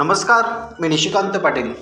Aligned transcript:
नमस्कार 0.00 0.72
मी 0.80 0.88
निशिकांत 0.88 1.38
पाटील. 1.38 1.72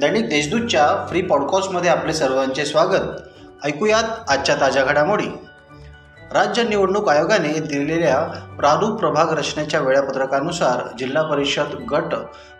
दैनिक 0.00 0.28
देशदूतच्या 0.28 1.06
फ्री 1.08 1.22
पॉडकास्टमध्ये 1.22 1.90
आपले 1.90 2.12
सर्वांचे 2.12 2.64
स्वागत. 2.64 3.08
ऐकूयात 3.64 4.30
आजच्या 4.30 4.54
ताज्या 4.54 4.84
घडामोडी. 4.84 5.26
राज्य 6.32 6.62
निवडणूक 6.62 7.08
आयोगाने 7.08 7.48
दिलेल्या 7.48 8.18
प्रारूप 8.58 9.00
प्रभाग 9.00 9.32
रचनेच्या 9.32 9.80
वेळापत्रकानुसार 9.80 10.96
जिल्हा 10.98 11.22
परिषद 11.22 11.74
गट 11.90 12.14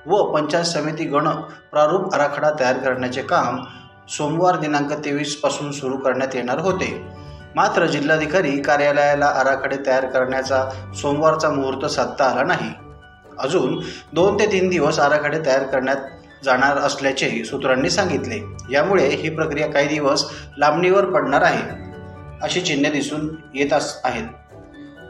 व 0.06 0.24
पंचायत 0.24 0.64
समिती 0.64 1.04
गण 1.04 1.28
प्रारूप 1.72 2.14
आराखडा 2.14 2.50
तयार 2.60 2.78
करण्याचे 2.78 3.22
काम 3.22 3.64
सोमवार 4.08 4.56
दिनांक 4.56 4.92
तेवीसपासून 4.92 5.72
सुरू 5.72 5.96
करण्यात 5.96 6.36
येणार 6.36 6.58
होते. 6.58 7.08
मात्र 7.54 7.86
जिल्हाधिकारी 7.86 8.62
कार्यालयाला 8.62 9.26
आराखडे 9.26 9.76
तयार 9.86 10.06
करण्याचा 10.06 10.92
सोमवारचा 11.00 11.50
मुहूर्त 11.50 11.86
साधता 11.86 12.24
आला 12.24 12.42
नाही. 12.42 12.85
अजून 13.38 13.80
दोन 14.12 14.40
ते 14.40 14.46
तीन 14.52 14.68
दिवस 14.68 14.98
आराखडे 14.98 15.38
तयार 15.46 15.62
करण्यात 15.62 15.96
जाणार 16.44 16.76
असल्याचे 16.76 17.44
सूत्रांनी 17.44 17.90
सांगितले. 17.90 18.40
यामुळे 18.70 19.08
ही 19.08 19.30
प्रक्रिया 19.30 19.66
काही 19.66 19.88
दिवस 19.88 20.24
लांबणीवर 20.58 21.04
पडणार 21.04 21.42
आहे 21.42 21.62
अशी 22.42 22.60
चिन्हे 22.60 22.90
दिसून 22.90 23.36
येत 23.54 23.72
आहेत. 24.04 24.24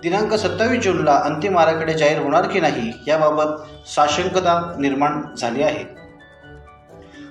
दिनांक 0.02 0.35
सत्तावीस 0.35 0.85
जूनला 0.85 1.15
अंतिम 1.25 1.59
आराखडे 1.59 1.95
जाहीर 1.95 2.19
होणार 2.19 2.47
की 2.47 2.61
नाही 2.61 2.93
याबाबत 3.07 3.62
साशंकता 3.89 4.77
निर्माण 4.79 5.23
झाली 5.38 5.63
आहे. 5.63 5.85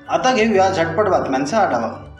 आता 0.09 0.33
घेऊया 0.33 0.69
झटपट 0.69 1.07
बातम्यांचा 1.07 1.57
आढावा. 1.57 2.14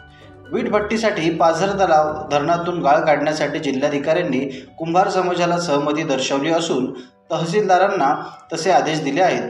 वीटभट्टीसाठी 0.52 1.30
पाझर 1.30 1.70
तलाव 1.78 2.12
धरणातून 2.30 2.80
गाळ 2.82 3.00
काढण्यासाठी 3.00 3.58
जिल्हाधिकाऱ्यांनी 3.58 4.40
कुंभार 4.78 5.08
समाजाला 5.08 5.58
सहमती 5.58 6.02
दर्शवली 6.02 6.50
असून 6.50 6.92
तहसीलदारांना 7.30 8.14
तसे 8.52 8.70
आदेश 8.70 9.02
दिले 9.04 9.22
आहेत. 9.22 9.48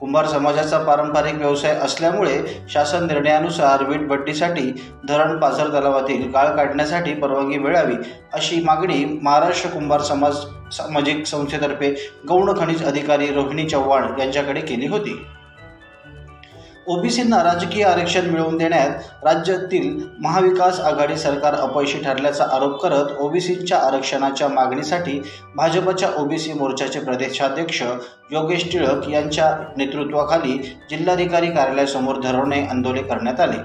कुंभार 0.00 0.26
समाजाचा 0.26 0.78
पारंपरिक 0.78 1.34
व्यवसाय 1.34 1.74
असल्यामुळे 1.74 2.38
शासन 2.68 3.06
निर्णयानुसार 3.06 3.82
वीटभट्टीसाठी 3.88 4.62
धरण 5.08 5.36
पाझर 5.38 5.68
तलावातील 5.68 6.26
गाळ 6.30 6.48
काढण्यासाठी 6.56 7.14
परवानगी 7.14 7.58
मिळावी 7.58 7.94
अशी 8.34 8.60
मागणी 8.64 9.04
महाराष्ट्र 9.22 9.70
कुंभार 9.70 10.00
समाज 10.00 10.36
सामाजिक 10.76 11.24
संस्थेतर्फे 11.26 11.94
गौण 12.28 12.52
खनिज 12.58 12.84
अधिकारी 12.84 13.26
रोहिणी 13.26 13.68
चव्हाण 13.68 14.20
यांच्याकडे 14.20 14.60
केली 14.60 14.86
होती. 14.86 15.14
ओबीसींना 16.86 17.42
राजकीय 17.42 17.84
आरक्षण 17.84 18.30
मिळवून 18.30 18.56
देण्यात 18.58 19.24
राज्यातील 19.24 20.00
महाविकास 20.18 20.80
आघाडी 20.80 21.16
सरकार 21.16 21.54
अपयशी 21.54 21.98
ठरल्याचा 22.02 22.44
आरोप 22.44 22.82
करत 22.82 23.12
ओबीसींच्या 23.18 23.78
आरक्षणाच्या 23.78 24.48
मागणीसाठी 24.48 25.22
भाजपच्या 25.56 26.08
ओबीसी 26.16 26.52
मोर्चाचे 26.52 27.00
प्रदेशाध्यक्ष 27.00 27.82
योगेश 28.30 28.72
टिळक 28.72 29.08
यांच्या 29.08 29.58
नेतृत्वाखाली 29.76 30.76
जिल्हाधिकारी 30.90 31.46
कार्यालयासमोर 31.46 32.20
धरणे 32.20 32.66
आंदोलन 32.66 33.02
करण्यात 33.02 33.40
आले. 33.40 33.56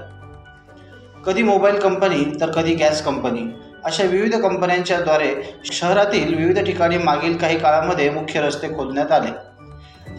कधी 1.26 1.42
मोबाईल 1.42 1.78
कंपनी 1.78 2.40
तर 2.40 2.50
कधी 2.50 2.74
गॅस 2.74 3.04
कंपनी. 3.04 3.40
अशा 3.84 4.04
विविध 4.04 4.34
कंपन्यांच्याद्वारे 4.36 5.58
शहरातील 5.64 6.34
विविध 6.34 6.64
ठिकाणी 6.64 6.98
मागील 6.98 7.36
काही 7.36 7.58
काळामध्ये 7.58 8.10
मुख्य 8.10 8.40
रस्ते 8.40 8.68
खोदण्यात 8.68 9.12
आले. 9.12 9.47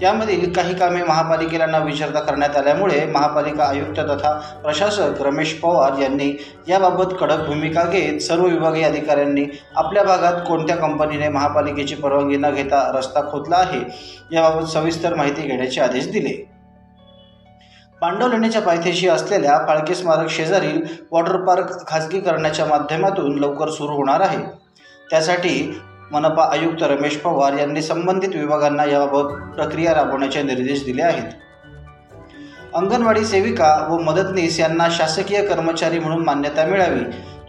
यामधील 0.01 0.53
काही 0.53 0.75
कामे 0.75 1.03
महापालिकेला 1.03 1.65
न 1.65 1.75
विचारता 1.75 2.19
करण्यात 2.19 2.55
आल्यामुळे 2.57 3.05
महापालिका 3.05 3.63
आयुक्त 3.63 3.99
तथा 3.99 4.31
प्रशासक 4.63 5.21
रमेश 5.21 5.53
पवार 5.53 5.99
यांनी 6.01 6.31
याबाबत 6.67 7.13
कडक 7.19 7.45
भूमिका 7.45 7.83
घेत 7.83 8.19
सर्व 8.19 8.45
विभागीय 8.45 8.83
अधिकाऱ्यांनी 8.83 9.45
आपल्या 9.75 10.03
भागात 10.03 10.41
कोणत्या 10.47 10.75
कंपनीने 10.75 11.27
महापालिकेची 11.27 11.95
परवानगी 11.95 12.37
न 12.37 12.51
घेता 12.51 12.91
रस्ता 12.95 13.21
खोदला 13.31 13.55
आहे 13.55 13.79
याबाबत 14.31 14.65
सविस्तर 14.65 15.15
माहिती 15.15 15.41
घेण्याचे 15.41 15.81
आदेश 15.81 16.07
दिले. 16.11 16.33
पांडवलेण्याच्या 18.01 18.61
पायथ्याशी 18.61 19.07
असलेल्या 19.07 19.57
फाळके 19.67 19.95
स्मारक 19.95 20.29
शेजारील 20.29 20.81
वॉटर 21.11 21.37
पार्क 21.37 21.87
खाजगीकरणाच्या 21.87 22.65
माध्यमातून 22.65 23.39
लवकर 23.39 23.69
सुरू 23.69 23.93
होणार 23.93 24.19
आहे. 24.19 24.43
त्यासाठी 25.09 25.81
मनपा 26.11 26.43
आयुक्त 26.51 26.83
रमेश 26.83 27.15
पवार 27.15 27.53
यांनी 27.53 27.81
संबंधित 27.81 28.29
विभागांना 28.35 28.85
याबाबत 28.85 29.55
प्रक्रिया 29.55 29.93
राबवण्याचे 29.93 30.41
निर्देश 30.43 30.85
दिले 30.85 31.01
आहेत. 31.01 31.31
अंगणवाडी 32.73 33.25
सेविका 33.25 33.87
व 33.89 33.97
मदतनीस 33.97 34.59
यांना 34.59 34.87
शासकीय 34.91 35.41
कर्मचारी 35.41 35.99
म्हणून 35.99 36.23
मान्यता 36.23 36.65
मिळावी. 36.65 36.99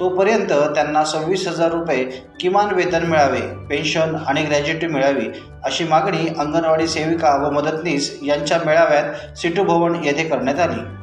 तोपर्यंत 0.00 0.52
त्यांना 0.74 1.04
सव्वीस 1.04 1.48
हजार 1.48 1.70
रुपये 1.70 2.04
किमान 2.40 2.74
वेतन 2.74 3.06
मिळावे 3.06 3.40
पेन्शन 3.40 4.16
आणि 4.26 4.42
ग्रॅज्युटी 4.42 4.86
मिळावी 4.86 5.26
अशी 5.64 5.84
मागणी 5.84 6.28
अंगणवाडी 6.38 6.86
सेविका 6.86 7.36
व 7.36 7.50
मदतनीस 7.50 8.18
यांच्या 8.22 8.58
मेळाव्यात 8.66 9.38
सिटू 9.38 9.64
भवन 9.64 10.04
येथे 10.04 10.24
करण्यात 10.24 10.58
आली. 10.58 10.99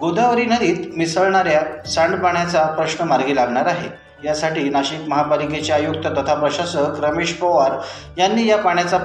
गोदावरी 0.00 0.44
नदीत 0.44 0.96
मिसळणाऱ्या 0.96 1.88
सांडपाण्याचा 1.88 2.62
प्रश्न 2.64 3.04
मार्गी 3.04 3.36
लागणार 3.36 3.66
आहे. 3.66 3.88
यासाठी 4.24 4.68
नाशिक 4.68 5.08
महापालिकेचे 5.08 5.72
आयुक्त 5.72 6.06
तथा 6.06 6.34
प्रशासक 6.34 7.04
रमेश 7.04 7.32
पवार 7.32 7.72
यांनी 8.18 8.46
या 8.46 8.58
पाण्याचा 8.58 8.98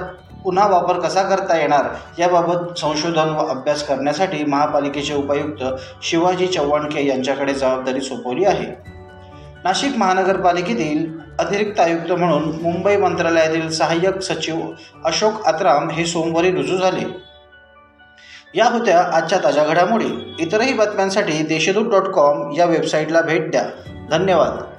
पुन्हा 0.44 0.66
वापर 0.66 1.00
कसा 1.00 1.22
करता 1.22 1.58
येणार 1.58 1.84
याबाबत 2.18 2.78
संशोधन 2.78 3.28
व 3.28 3.46
अभ्यास 3.46 3.86
करण्यासाठी 3.86 4.44
महापालिकेचे 4.44 5.14
उपायुक्त 5.14 5.64
शिवाजी 6.02 6.46
चव्हाणके 6.46 7.06
यांच्याकडे 7.06 7.54
जबाबदारी 7.54 8.00
सोपवली 8.00 8.44
आहे. 8.44 8.66
नाशिक 9.64 9.96
महानगरपालिकेतील 9.96 11.18
अतिरिक्त 11.38 11.80
आयुक्त 11.80 12.12
म्हणून 12.12 12.42
मुंबई 12.42 12.96
मंत्रालयातील 12.96 13.70
सहाय्यक 13.70 14.20
सचिव 14.20 14.56
अशोक 15.04 15.46
आत्राम 15.46 15.90
हे 15.90 16.06
सोमवारी 16.06 16.50
रुजू 16.50 16.76
झाले. 16.76 17.29
या 18.54 18.64
होत्या 18.64 19.00
आजच्या 19.00 19.38
ताज्या 19.44 19.64
घडामोडी. 19.64 20.34
इतरही 20.38 20.74
बातम्यांसाठी 20.74 21.32
देशदूत 21.32 21.90
डॉट 21.90 22.02
कॉम 22.02 22.52
या 22.56 22.64
वेबसाईटला 22.64 23.20
भेट 23.20 23.50
द्या. 23.50 23.62
धन्यवाद. 24.10 24.69